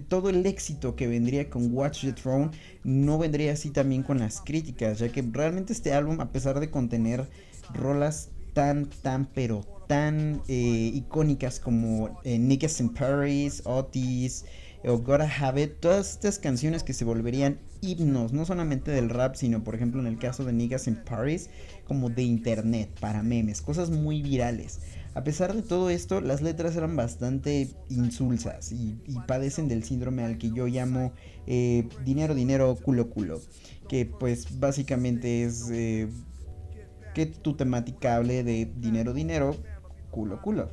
[0.08, 2.50] todo el éxito que vendría con Watch the Throne
[2.84, 6.70] no vendría así también con las críticas, ya que realmente este álbum, a pesar de
[6.70, 7.28] contener
[7.74, 14.44] rolas tan, tan, pero tan eh, icónicas como eh, Niggas in Paris, Otis
[14.84, 19.34] o Gotta Have It, todas estas canciones que se volverían himnos, no solamente del rap,
[19.34, 21.50] sino por ejemplo en el caso de Niggas in Paris,
[21.86, 24.80] como de internet, para memes, cosas muy virales.
[25.14, 30.36] A pesar de todo esto, las letras eran bastante insulsas y, padecen del síndrome al
[30.36, 31.14] que yo llamo
[31.46, 33.40] eh, dinero, dinero, culo, culo.
[33.88, 36.08] Que pues básicamente es eh,
[37.14, 39.56] que tu temática hable de dinero, dinero,
[40.16, 40.70] culo, culo.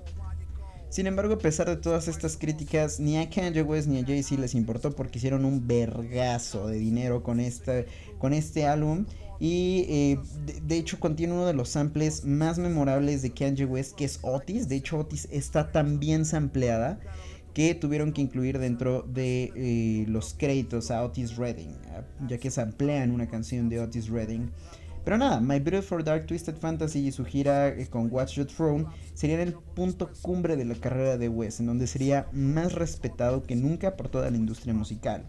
[0.88, 4.40] Sin embargo, a pesar de todas estas críticas, ni a Kanye West ni a Jay-Z
[4.40, 7.84] les importó porque hicieron un vergazo de dinero con, esta,
[8.20, 9.06] con este álbum.
[9.40, 10.20] Y eh,
[10.64, 14.70] de, hecho contiene uno de los samples más memorables de Kanye West, que es Otis.
[14.70, 17.00] De hecho, Otis está tan bien sampleada
[17.54, 21.76] que tuvieron que incluir dentro de eh, los créditos a Otis Redding,
[22.28, 24.52] ya que samplean una canción de Otis Redding.
[25.04, 28.86] Pero nada, My Beautiful Dark Twisted Fantasy y su gira eh, con Watch Your Throne
[29.14, 33.56] serían el punto cumbre de la carrera de West, en donde sería más respetado que
[33.56, 35.26] nunca por toda la industria musical.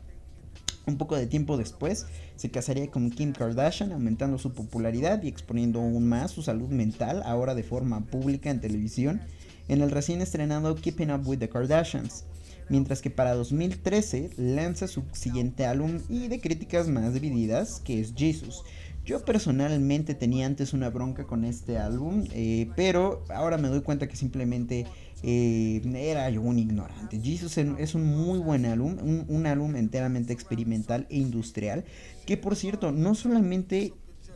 [0.86, 2.06] Un poco de tiempo después,
[2.36, 7.22] se casaría con Kim Kardashian, aumentando su popularidad y exponiendo aún más su salud mental,
[7.24, 9.22] ahora de forma pública en televisión,
[9.68, 12.26] en el recién estrenado Keeping Up with the Kardashians.
[12.68, 18.14] Mientras que para 2013 lanza su siguiente álbum y de críticas más divididas, que es
[18.14, 18.62] Jesus.
[19.04, 24.08] Yo personalmente tenía antes una bronca con este álbum, eh, pero ahora me doy cuenta
[24.08, 24.86] que simplemente
[25.22, 27.20] eh, era yo un ignorante.
[27.22, 31.84] Jesus es un muy buen álbum, un, un álbum enteramente experimental e industrial,
[32.24, 33.92] que por cierto no solamente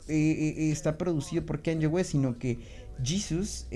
[0.07, 2.59] eh, está producido por Kanye West, sino que
[3.03, 3.67] Jesus,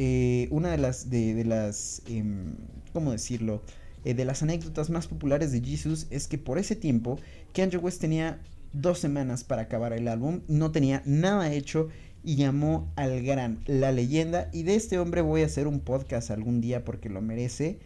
[0.50, 2.56] una de las, de, las, em,
[2.92, 3.62] ¿cómo decirlo?
[4.04, 7.18] De las anécdotas más populares de Jesus es que por ese tiempo
[7.54, 8.40] Kanye West tenía
[8.72, 11.88] dos semanas para acabar el álbum, no tenía nada hecho
[12.24, 16.30] y llamó al gran, la leyenda, y de este hombre voy a hacer un podcast
[16.30, 17.80] algún día porque lo merece,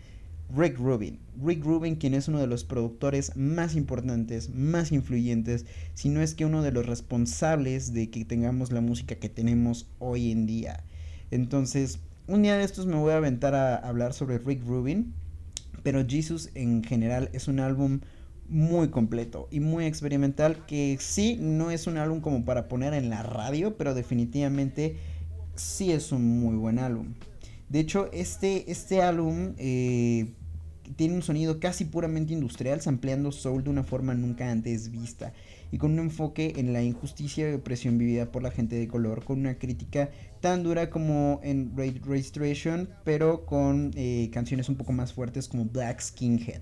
[0.55, 1.19] Rick Rubin.
[1.43, 6.35] Rick Rubin, quien es uno de los productores más importantes, más influyentes, si no es
[6.35, 10.85] que uno de los responsables de que tengamos la música que tenemos hoy en día.
[11.31, 15.15] Entonces, un día de estos me voy a aventar a hablar sobre Rick Rubin,
[15.83, 18.01] pero Jesus en general es un álbum
[18.49, 23.11] muy completo y muy experimental que sí no es un álbum como para poner en
[23.11, 24.97] la radio, pero definitivamente
[25.55, 27.15] sí es un muy buen álbum.
[27.69, 30.33] De hecho, este, este álbum eh,
[30.95, 35.33] tiene un sonido casi puramente industrial, sampleando soul de una forma nunca antes vista
[35.73, 39.25] y con un enfoque en la injusticia y opresión vivida por la gente de color,
[39.25, 44.93] con una crítica tan dura como en Ra- Registration, pero con eh, canciones un poco
[44.93, 46.61] más fuertes como Black Skinhead.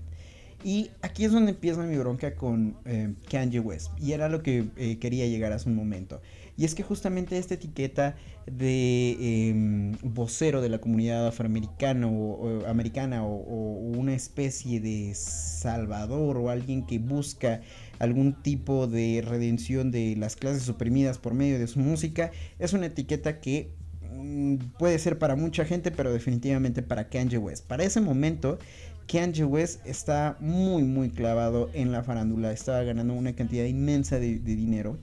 [0.65, 3.91] Y aquí es donde empieza mi bronca con eh, Kanye West.
[3.99, 6.23] Y era lo que eh, quería llegar hace un momento.
[6.57, 8.15] Y es que justamente esta etiqueta
[8.47, 16.49] de eh, vocero de la comunidad afroamericana o, americana o, una especie de salvador o
[16.49, 17.61] alguien que busca
[17.99, 22.87] algún tipo de redención de las clases oprimidas por medio de su música es una
[22.87, 23.69] etiqueta que
[24.15, 27.67] mm, puede ser para mucha gente pero definitivamente para Kanye West.
[27.67, 28.57] Para ese momento
[29.07, 34.39] Kanye West está muy muy clavado en la farándula, estaba ganando una cantidad inmensa de,
[34.39, 34.97] dinero.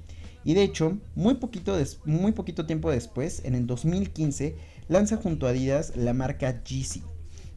[0.45, 4.57] Y de hecho, muy poquito, muy poquito tiempo después, en el 2015,
[4.89, 7.03] lanza junto a Adidas la marca Yeezy.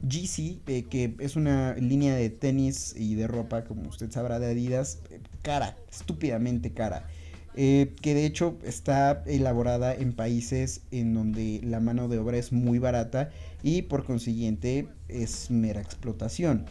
[0.08, 4.48] Yeezy, eh, que es una línea de tenis y de ropa, como usted sabrá, de
[4.52, 7.08] Adidas, eh, cara, estúpidamente cara.
[7.56, 12.52] eh, que de hecho está elaborada en países en donde la mano de obra es
[12.52, 13.30] muy barata
[13.64, 14.90] y por consiguiente
[15.24, 16.66] es mera explotación.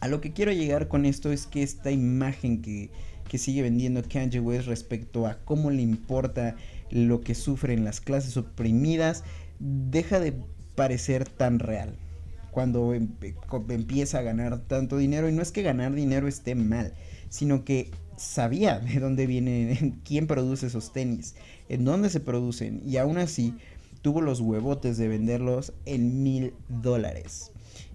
[0.00, 2.90] A lo que quiero llegar con esto es que esta imagen que,
[3.28, 6.56] que sigue vendiendo Kanye West respecto a cómo le importa
[6.90, 9.24] lo que sufren las clases oprimidas,
[9.58, 10.34] deja de
[10.74, 11.96] parecer tan real
[12.50, 13.08] cuando em-
[13.68, 15.28] empieza a ganar tanto dinero.
[15.28, 16.94] Y no es que ganar dinero esté mal,
[17.28, 21.34] sino que sabía de dónde vienen, quién produce esos tenis,
[21.68, 22.80] en dónde se producen.
[22.86, 23.54] Y aún así
[24.02, 27.50] tuvo los huevotes de venderlos en mil dólares.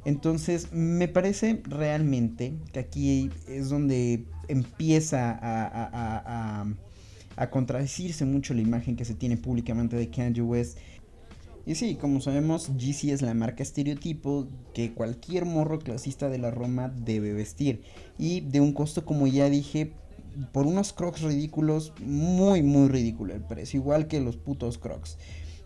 [0.05, 6.65] Entonces me parece realmente que aquí es donde empieza a,
[7.51, 10.77] contradecirse mucho la imagen que se tiene públicamente de Kanye West.
[11.65, 16.51] Y sí, como sabemos, Yeezy es la marca estereotipo que cualquier morro clasista de la
[16.51, 17.83] Roma debe vestir.
[18.17, 19.93] Y de un costo, como ya dije,
[20.51, 25.17] por unos crocs ridículos, muy, muy ridículo el precio, igual que los putos crocs.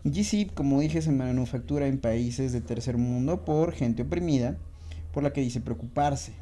[0.04, 4.56] Yeezy, como dije, se manufactura en países de tercer mundo por gente oprimida,
[5.12, 6.32] por la que dice preocuparse.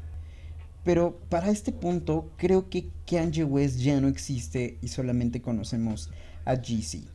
[0.83, 6.09] Pero para este punto, creo que Kanye West ya no existe y solamente conocemos
[6.45, 7.07] a Yeezy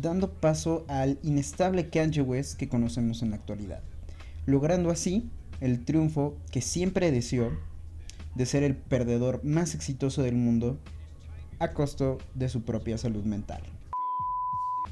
[0.00, 3.82] dando paso al inestable Kanye West que conocemos en la actualidad,
[4.44, 7.50] logrando así el triunfo que siempre deseó
[8.34, 10.78] de ser el perdedor más exitoso del mundo
[11.58, 13.62] a costo de su propia salud mental.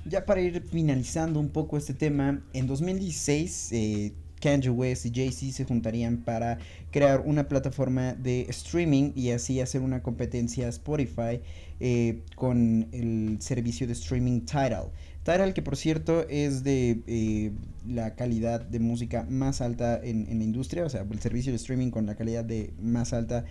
[0.06, 5.52] Ya para ir finalizando un poco este tema, en 2016 eh, Kanye West y Jay-Z
[5.56, 6.58] se juntarían para
[6.90, 11.40] crear una plataforma de streaming y así hacer una competencia a Spotify
[11.80, 14.90] eh, con el servicio de streaming Tidal.
[15.22, 17.52] Tidal que por cierto es de eh,
[17.88, 21.56] la calidad de música más alta en, en la industria, o sea, el servicio de
[21.56, 23.46] streaming con la calidad de más alta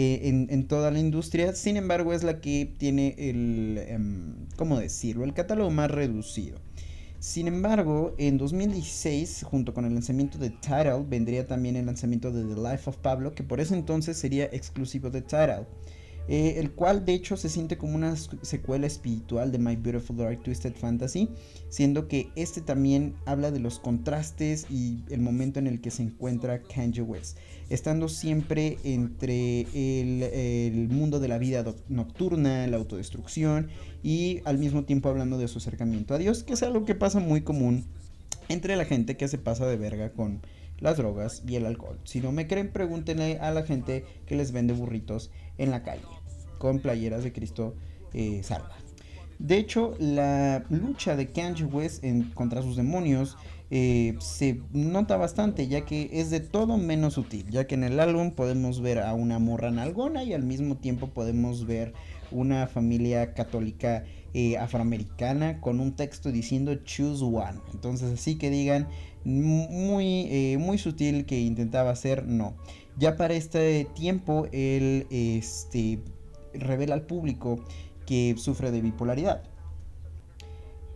[0.00, 1.56] eh, en, toda la industria.
[1.56, 5.24] Sin embargo, es la que tiene el, em, ¿cómo decirlo?
[5.24, 6.60] El catálogo más reducido.
[7.18, 12.44] Sin embargo, en 2016, junto con el lanzamiento de Tidal, vendría también el lanzamiento de
[12.44, 15.66] The Life of Pablo, que por ese entonces sería exclusivo de Tidal.
[16.28, 20.42] Eh, el cual de hecho se siente como una secuela espiritual de My Beautiful Dark
[20.42, 21.30] Twisted Fantasy,
[21.70, 26.02] siendo que este también habla de los contrastes y el momento en el que se
[26.02, 27.38] encuentra Kanye West,
[27.70, 33.68] estando siempre entre el, el mundo de la vida nocturna, la autodestrucción
[34.02, 37.20] y al mismo tiempo hablando de su acercamiento a Dios, que es algo que pasa
[37.20, 37.86] muy común
[38.50, 40.42] entre la gente que se pasa de verga con
[40.78, 41.98] las drogas y el alcohol.
[42.04, 46.17] Si no me creen, pregúntenle a la gente que les vende burritos en la calle
[46.58, 47.74] con playeras de Cristo
[48.12, 48.76] eh, salva.
[49.38, 53.36] De hecho, la lucha de Kanye West contra sus demonios
[53.70, 58.00] eh, se nota bastante, ya que es de todo menos sutil, ya que en el
[58.00, 61.92] álbum podemos ver a una morra nalgona y al mismo tiempo podemos ver
[62.32, 67.60] una familia católica eh, afroamericana con un texto diciendo choose one.
[67.72, 68.88] Entonces así que digan
[69.24, 72.56] mu- muy, muy sutil que intentaba hacer, no.
[72.96, 76.00] Ya para este tiempo él este,
[76.54, 77.64] revela al público
[78.06, 79.42] que sufre de bipolaridad.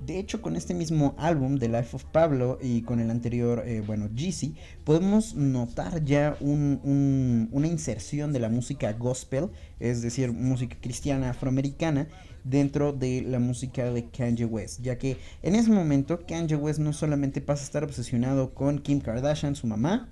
[0.05, 3.85] De hecho, con este mismo álbum, The Life of Pablo, y con el anterior, eh,
[3.87, 10.33] bueno, Jeezy, podemos notar ya un- un- una inserción de la música gospel, es decir,
[10.33, 12.09] música cristiana afroamericana,
[12.43, 16.93] dentro de la música de Kanye West, ya que en ese momento Kanye West no
[16.93, 20.09] solamente pasa a estar obsesionado con Kim Kardashian, su mamá,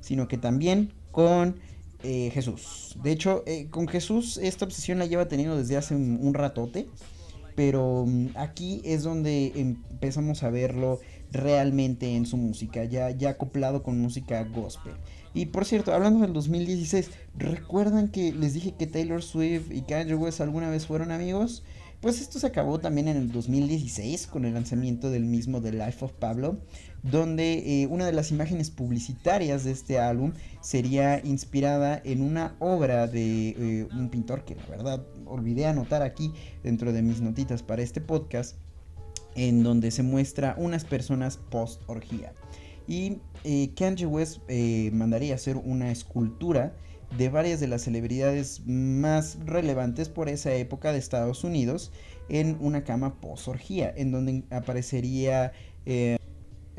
[0.00, 1.56] sino que también con
[2.02, 2.96] eh, Jesús.
[3.02, 6.88] De hecho, eh, con Jesús esta obsesión la lleva teniendo desde hace un, ratote,
[7.56, 11.00] pero mm, aquí es donde empezamos a verlo
[11.32, 14.94] realmente en su música, ya, ya acoplado con música gospel.
[15.32, 20.14] Y por cierto, hablando del 2016, ¿recuerdan que les dije que Taylor Swift y Kanye
[20.14, 21.62] West alguna vez fueron amigos?
[22.00, 26.02] Pues esto se acabó también en el 2016 con el lanzamiento del mismo The Life
[26.02, 26.56] of Pablo,
[27.02, 33.06] donde eh, una de las imágenes publicitarias de este álbum sería inspirada en una obra
[33.06, 36.32] de eh, un pintor que la verdad olvidé anotar aquí
[36.62, 38.56] dentro de mis notitas para este podcast,
[39.34, 42.32] en donde se muestra unas personas post orgía.
[42.86, 43.72] Y eh,
[44.06, 46.74] West eh, mandaría hacer una escultura
[47.16, 51.92] de varias de las celebridades más relevantes por esa época de Estados Unidos
[52.28, 55.52] en una cama post orgía, en donde aparecería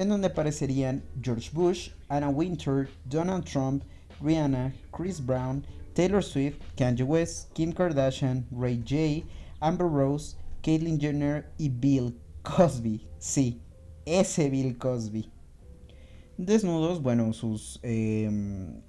[0.02, 3.84] en donde aparecerían George Bush, Anna Winter, Donald Trump,
[4.20, 9.24] Rihanna, Chris Brown, Taylor Swift, Kanye West, Kim Kardashian, Ray J,
[9.60, 13.08] Amber Rose, Caitlyn Jenner y Bill Cosby.
[13.20, 13.62] Sí,
[14.06, 15.30] ese Bill Cosby.
[16.38, 18.28] Desnudos, bueno, sus eh,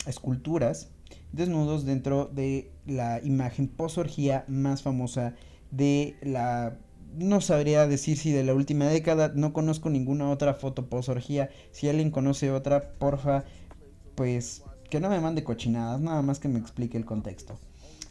[0.06, 0.88] esculturas,
[1.32, 5.34] desnudos dentro de la imagen posorgía más famosa
[5.70, 6.78] de la
[7.16, 11.50] no sabría decir si de la última década, no conozco ninguna otra foto posorgía.
[11.70, 13.44] Si alguien conoce otra, porfa,
[14.14, 17.58] pues que no me mande cochinadas, nada más que me explique el contexto.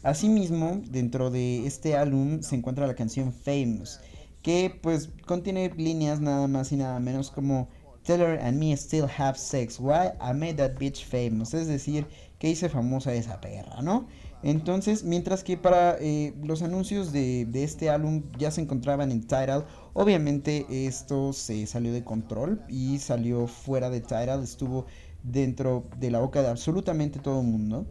[0.02, 4.00] Asimismo, dentro de este álbum se encuentra la canción Famous,
[4.42, 7.68] que pues contiene líneas nada más y nada menos como
[8.04, 12.06] Taylor and me still have sex, why I made that bitch famous, es decir,
[12.40, 14.08] que hice famosa esa perra, ¿no?
[14.42, 19.20] Entonces, mientras que para eh, los anuncios de, de, este álbum ya se encontraban en
[19.20, 24.86] Tidal, obviamente esto se salió de control y salió fuera de Tidal, estuvo
[25.22, 27.86] dentro de la boca de absolutamente todo el mundo.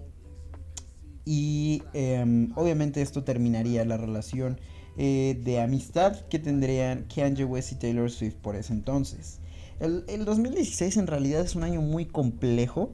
[1.23, 4.59] Y eh, obviamente esto terminaría la relación
[4.97, 9.39] eh, de amistad que tendrían Kanye West y Taylor Swift por ese entonces.
[9.79, 12.91] El, el 2016 en realidad es un año muy complejo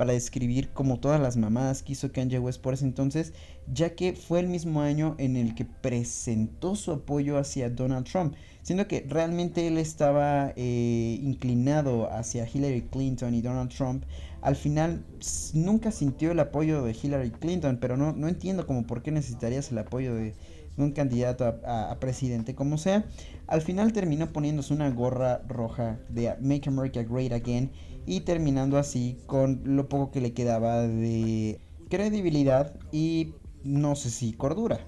[0.00, 3.34] para describir como todas las mamadas que hizo Kanye West por ese entonces,
[3.70, 8.34] ya que fue el mismo año en el que presentó su apoyo hacia Donald Trump,
[8.62, 14.04] siendo que realmente él estaba eh, inclinado hacia Hillary Clinton y Donald Trump.
[14.40, 15.04] Al final
[15.52, 19.70] nunca sintió el apoyo de Hillary Clinton, pero no, no entiendo como por qué necesitarías
[19.70, 20.32] el apoyo de,
[20.78, 23.04] un candidato a, a, presidente como sea.
[23.46, 27.70] Al final terminó poniéndose una gorra roja de Make America Great Again
[28.06, 33.34] y terminando así con lo poco que le quedaba de credibilidad y
[33.64, 34.80] no sé si cordura.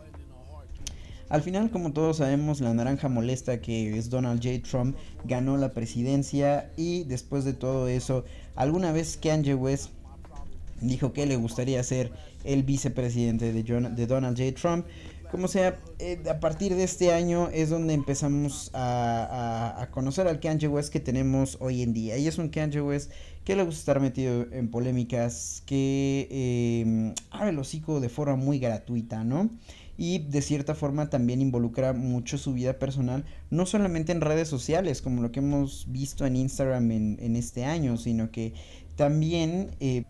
[1.28, 4.62] Al final, como todos sabemos, la naranja molesta que es Donald J.
[4.68, 9.90] Trump ganó la presidencia y después de todo eso, alguna vez Kanye West
[10.82, 12.12] dijo que le gustaría ser
[12.44, 14.52] el vicepresidente de, John, de Donald J.
[14.60, 14.86] Trump.
[15.32, 19.24] Como sea, eh, a partir de este año es donde empezamos a,
[19.78, 22.18] a, a, conocer al Kanye West que tenemos hoy en día.
[22.18, 23.10] Y es un Kanye West
[23.42, 28.58] que le gusta estar metido en polémicas, que eh, abre el hocico de forma muy
[28.58, 29.48] gratuita, ¿no?
[29.96, 35.00] Y de cierta forma también involucra mucho su vida personal, no solamente en redes sociales,
[35.00, 38.52] como lo que hemos visto en Instagram en, en este año, sino que
[38.96, 39.70] también...
[39.80, 40.04] Eh,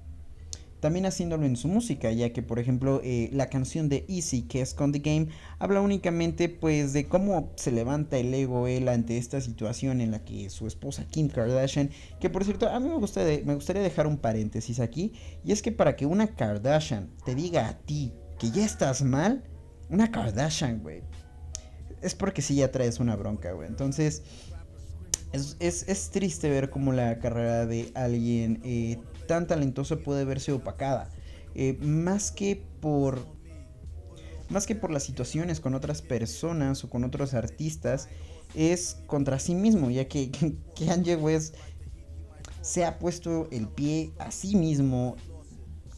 [0.83, 4.61] también haciéndolo en su música, ya que por ejemplo eh, la canción de Easy, que
[4.61, 5.28] es Con The Game,
[5.61, 10.24] habla únicamente pues de cómo se levanta el ego él ante esta situación en la
[10.24, 14.09] que su esposa Kim Kardashian, que por cierto a mí me gustaría, me gustaría dejar
[14.09, 15.12] un paréntesis aquí,
[15.45, 19.45] y es que para que una Kardashian te diga a ti que ya estás mal,
[19.89, 21.03] una Kardashian, güey,
[22.01, 24.24] es porque sí ya traes una bronca, güey, entonces...
[25.33, 30.53] Es, es, es, triste ver cómo la carrera de alguien eh, tan talentoso puede verse
[30.53, 31.11] opacada.
[31.55, 33.27] Eh, más que por.
[34.49, 38.09] Más que por las situaciones con otras personas o con otros artistas,
[38.55, 40.31] es contra sí mismo, ya que
[40.87, 41.55] Kanye West
[42.61, 45.16] se ha puesto el pie a sí mismo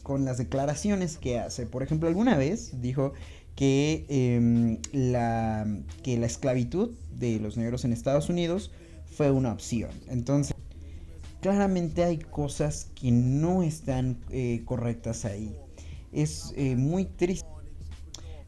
[0.03, 1.65] con las declaraciones que hace.
[1.65, 3.13] Por ejemplo, alguna vez dijo
[3.55, 5.67] que, eh, la,
[6.03, 8.71] que la esclavitud de los negros en Estados Unidos
[9.05, 9.89] fue una opción.
[10.07, 10.55] Entonces,
[11.45, 15.55] claramente hay cosas que no están eh, correctas ahí.
[16.11, 17.47] Es eh, muy triste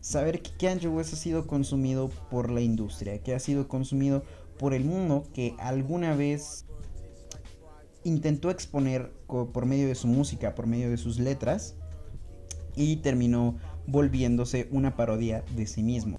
[0.01, 4.23] saber que Kanye West ha sido consumido por la industria, que ha sido consumido
[4.57, 6.65] por el mundo que alguna vez
[8.03, 11.75] intentó exponer por medio de su música, por medio de sus letras,
[12.75, 16.17] y terminó volviéndose una parodia de sí mismo.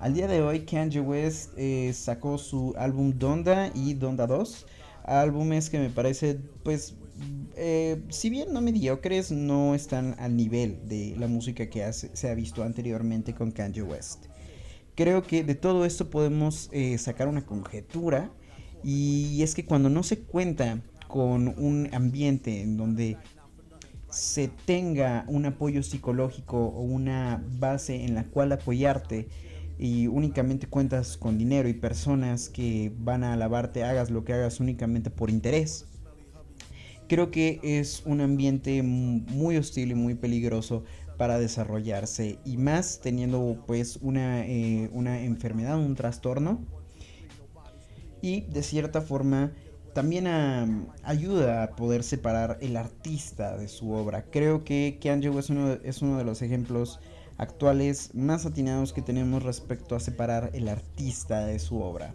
[0.00, 4.66] Al día de hoy, Kanye West eh, sacó su álbum Donda y Donda 2,
[5.06, 6.96] álbumes que me parece, pues,
[7.56, 12.34] eh, si bien no mediocres, no están al nivel de la música que se ha
[12.34, 14.26] visto anteriormente con Kanye West.
[14.94, 18.30] Creo que de todo esto podemos eh, sacar una conjetura
[18.82, 23.16] y es que cuando no se cuenta con un ambiente en donde
[24.10, 29.28] se tenga un apoyo psicológico o una base en la cual apoyarte,
[29.78, 34.60] y únicamente cuentas con dinero y personas que van a alabarte, hagas lo que hagas
[34.60, 35.86] únicamente por interés.
[37.08, 40.84] Creo que es un ambiente muy hostil y muy peligroso
[41.16, 46.64] para desarrollarse y más teniendo pues una, eh, una enfermedad, un trastorno
[48.20, 49.52] y de cierta forma
[49.94, 50.66] también a,
[51.04, 54.26] ayuda a poder separar el artista de su obra.
[54.30, 55.50] Creo que Kanye es
[55.84, 57.00] es uno de los ejemplos
[57.38, 62.14] actuales más atinados que tenemos respecto a separar el artista de su obra.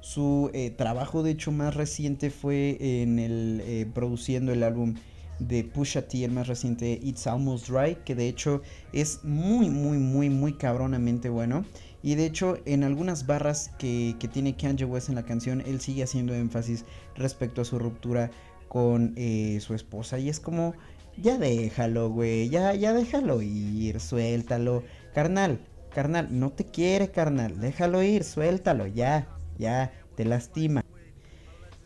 [0.00, 4.94] Su eh, trabajo de hecho más reciente fue en el eh, produciendo el álbum
[5.38, 8.60] de Pusha T, el más reciente It's Almost Dry, que de hecho
[8.92, 11.64] es muy muy muy muy cabronamente bueno.
[12.02, 15.80] Y de hecho en algunas barras que, que tiene Kanye West en la canción, él
[15.80, 16.84] sigue haciendo énfasis
[17.16, 18.30] respecto a su ruptura
[18.68, 20.18] con eh, su esposa.
[20.18, 20.74] Y es como
[21.20, 22.48] ya déjalo, güey.
[22.48, 24.00] Ya, ya déjalo ir.
[24.00, 24.82] Suéltalo.
[25.14, 25.60] Carnal,
[25.94, 27.60] carnal, no te quiere, carnal.
[27.60, 28.86] Déjalo ir, suéltalo.
[28.86, 30.84] Ya, ya, te lastima.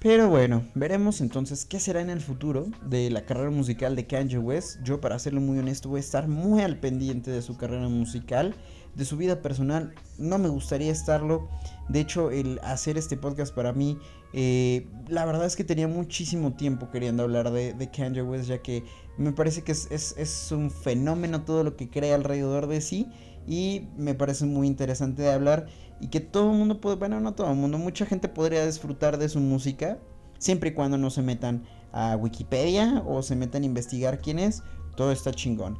[0.00, 4.38] Pero bueno, veremos entonces qué será en el futuro de la carrera musical de Kanye
[4.38, 4.78] West.
[4.84, 8.54] Yo, para serlo muy honesto, voy a estar muy al pendiente de su carrera musical,
[8.94, 9.92] de su vida personal.
[10.16, 11.48] No me gustaría estarlo.
[11.88, 13.98] De hecho, el hacer este podcast para mí,
[14.32, 18.58] eh, la verdad es que tenía muchísimo tiempo queriendo hablar de, de Kanye West, ya
[18.62, 18.84] que
[19.18, 23.08] me parece que es, un fenómeno todo lo que crea alrededor de sí.
[23.46, 25.66] Y me parece muy interesante de hablar
[26.00, 29.16] y que todo el mundo puede, bueno, no todo el mundo, mucha gente podría disfrutar
[29.16, 29.98] de su música
[30.38, 34.62] siempre y cuando no se metan a Wikipedia o se metan a investigar quién es,
[34.96, 35.78] todo está chingón.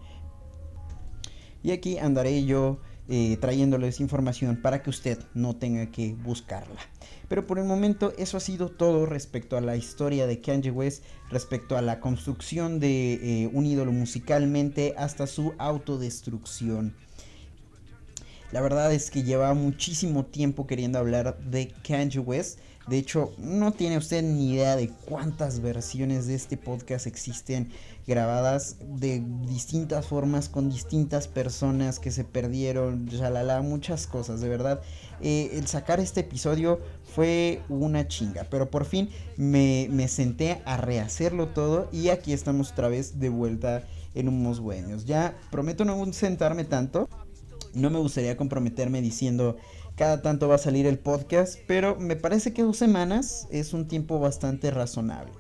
[1.62, 6.80] Y aquí andaré yo eh, trayéndoles información para que usted no tenga que buscarla.
[7.29, 11.05] Pero por el momento eso ha sido todo respecto a la historia de Kanye West,
[11.31, 16.95] respecto a la construcción de eh, un ídolo musicalmente hasta su autodestrucción.
[18.51, 22.61] La verdad es que llevaba muchísimo tiempo queriendo hablar de Kanye West.
[22.88, 27.70] De hecho, no tiene usted ni idea de cuántas versiones de este podcast existen
[28.07, 34.80] grabadas de distintas formas con distintas personas que se perdieron, la muchas cosas, de verdad.
[35.20, 36.80] Eh, el sacar este episodio
[37.14, 42.72] fue una chinga, pero por fin me, me senté a rehacerlo todo y aquí estamos
[42.72, 43.84] otra vez de vuelta
[44.14, 45.05] en unos buenos.
[45.05, 47.11] Ya prometo no sentarme tanto
[47.75, 49.57] no me gustaría comprometerme diciendo
[49.97, 53.89] cada tanto va a salir el podcast, pero me parece que dos semanas es un
[53.89, 55.33] tiempo bastante razonable.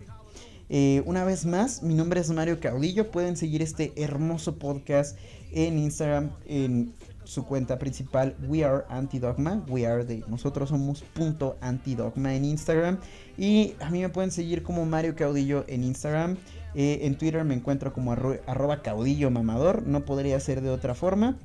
[0.68, 3.10] Eh, una vez más, mi nombre es Mario Caudillo.
[3.10, 5.16] Pueden seguir este hermoso podcast
[5.52, 6.92] en Instagram, en
[7.24, 9.64] su cuenta principal, We Are Antidogma.
[9.68, 12.98] We Are de nosotros somos punto antidogma en Instagram.
[13.36, 16.36] Y a mí me pueden seguir como Mario Caudillo en Instagram.
[16.74, 19.86] Eh, en Twitter me encuentro como arroba caudillo mamador.
[19.86, 21.38] No podría ser de otra forma.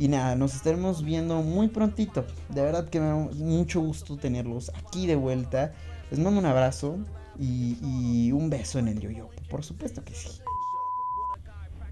[0.00, 2.24] Y nada, nos estaremos viendo muy prontito.
[2.48, 5.74] De verdad que me da mucho gusto tenerlos aquí de vuelta.
[6.10, 6.96] Les mando un abrazo
[7.38, 9.28] y, y un beso en el yoyo.
[9.50, 10.30] Por supuesto que sí.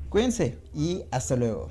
[0.09, 1.69] Cuídense y hasta luego.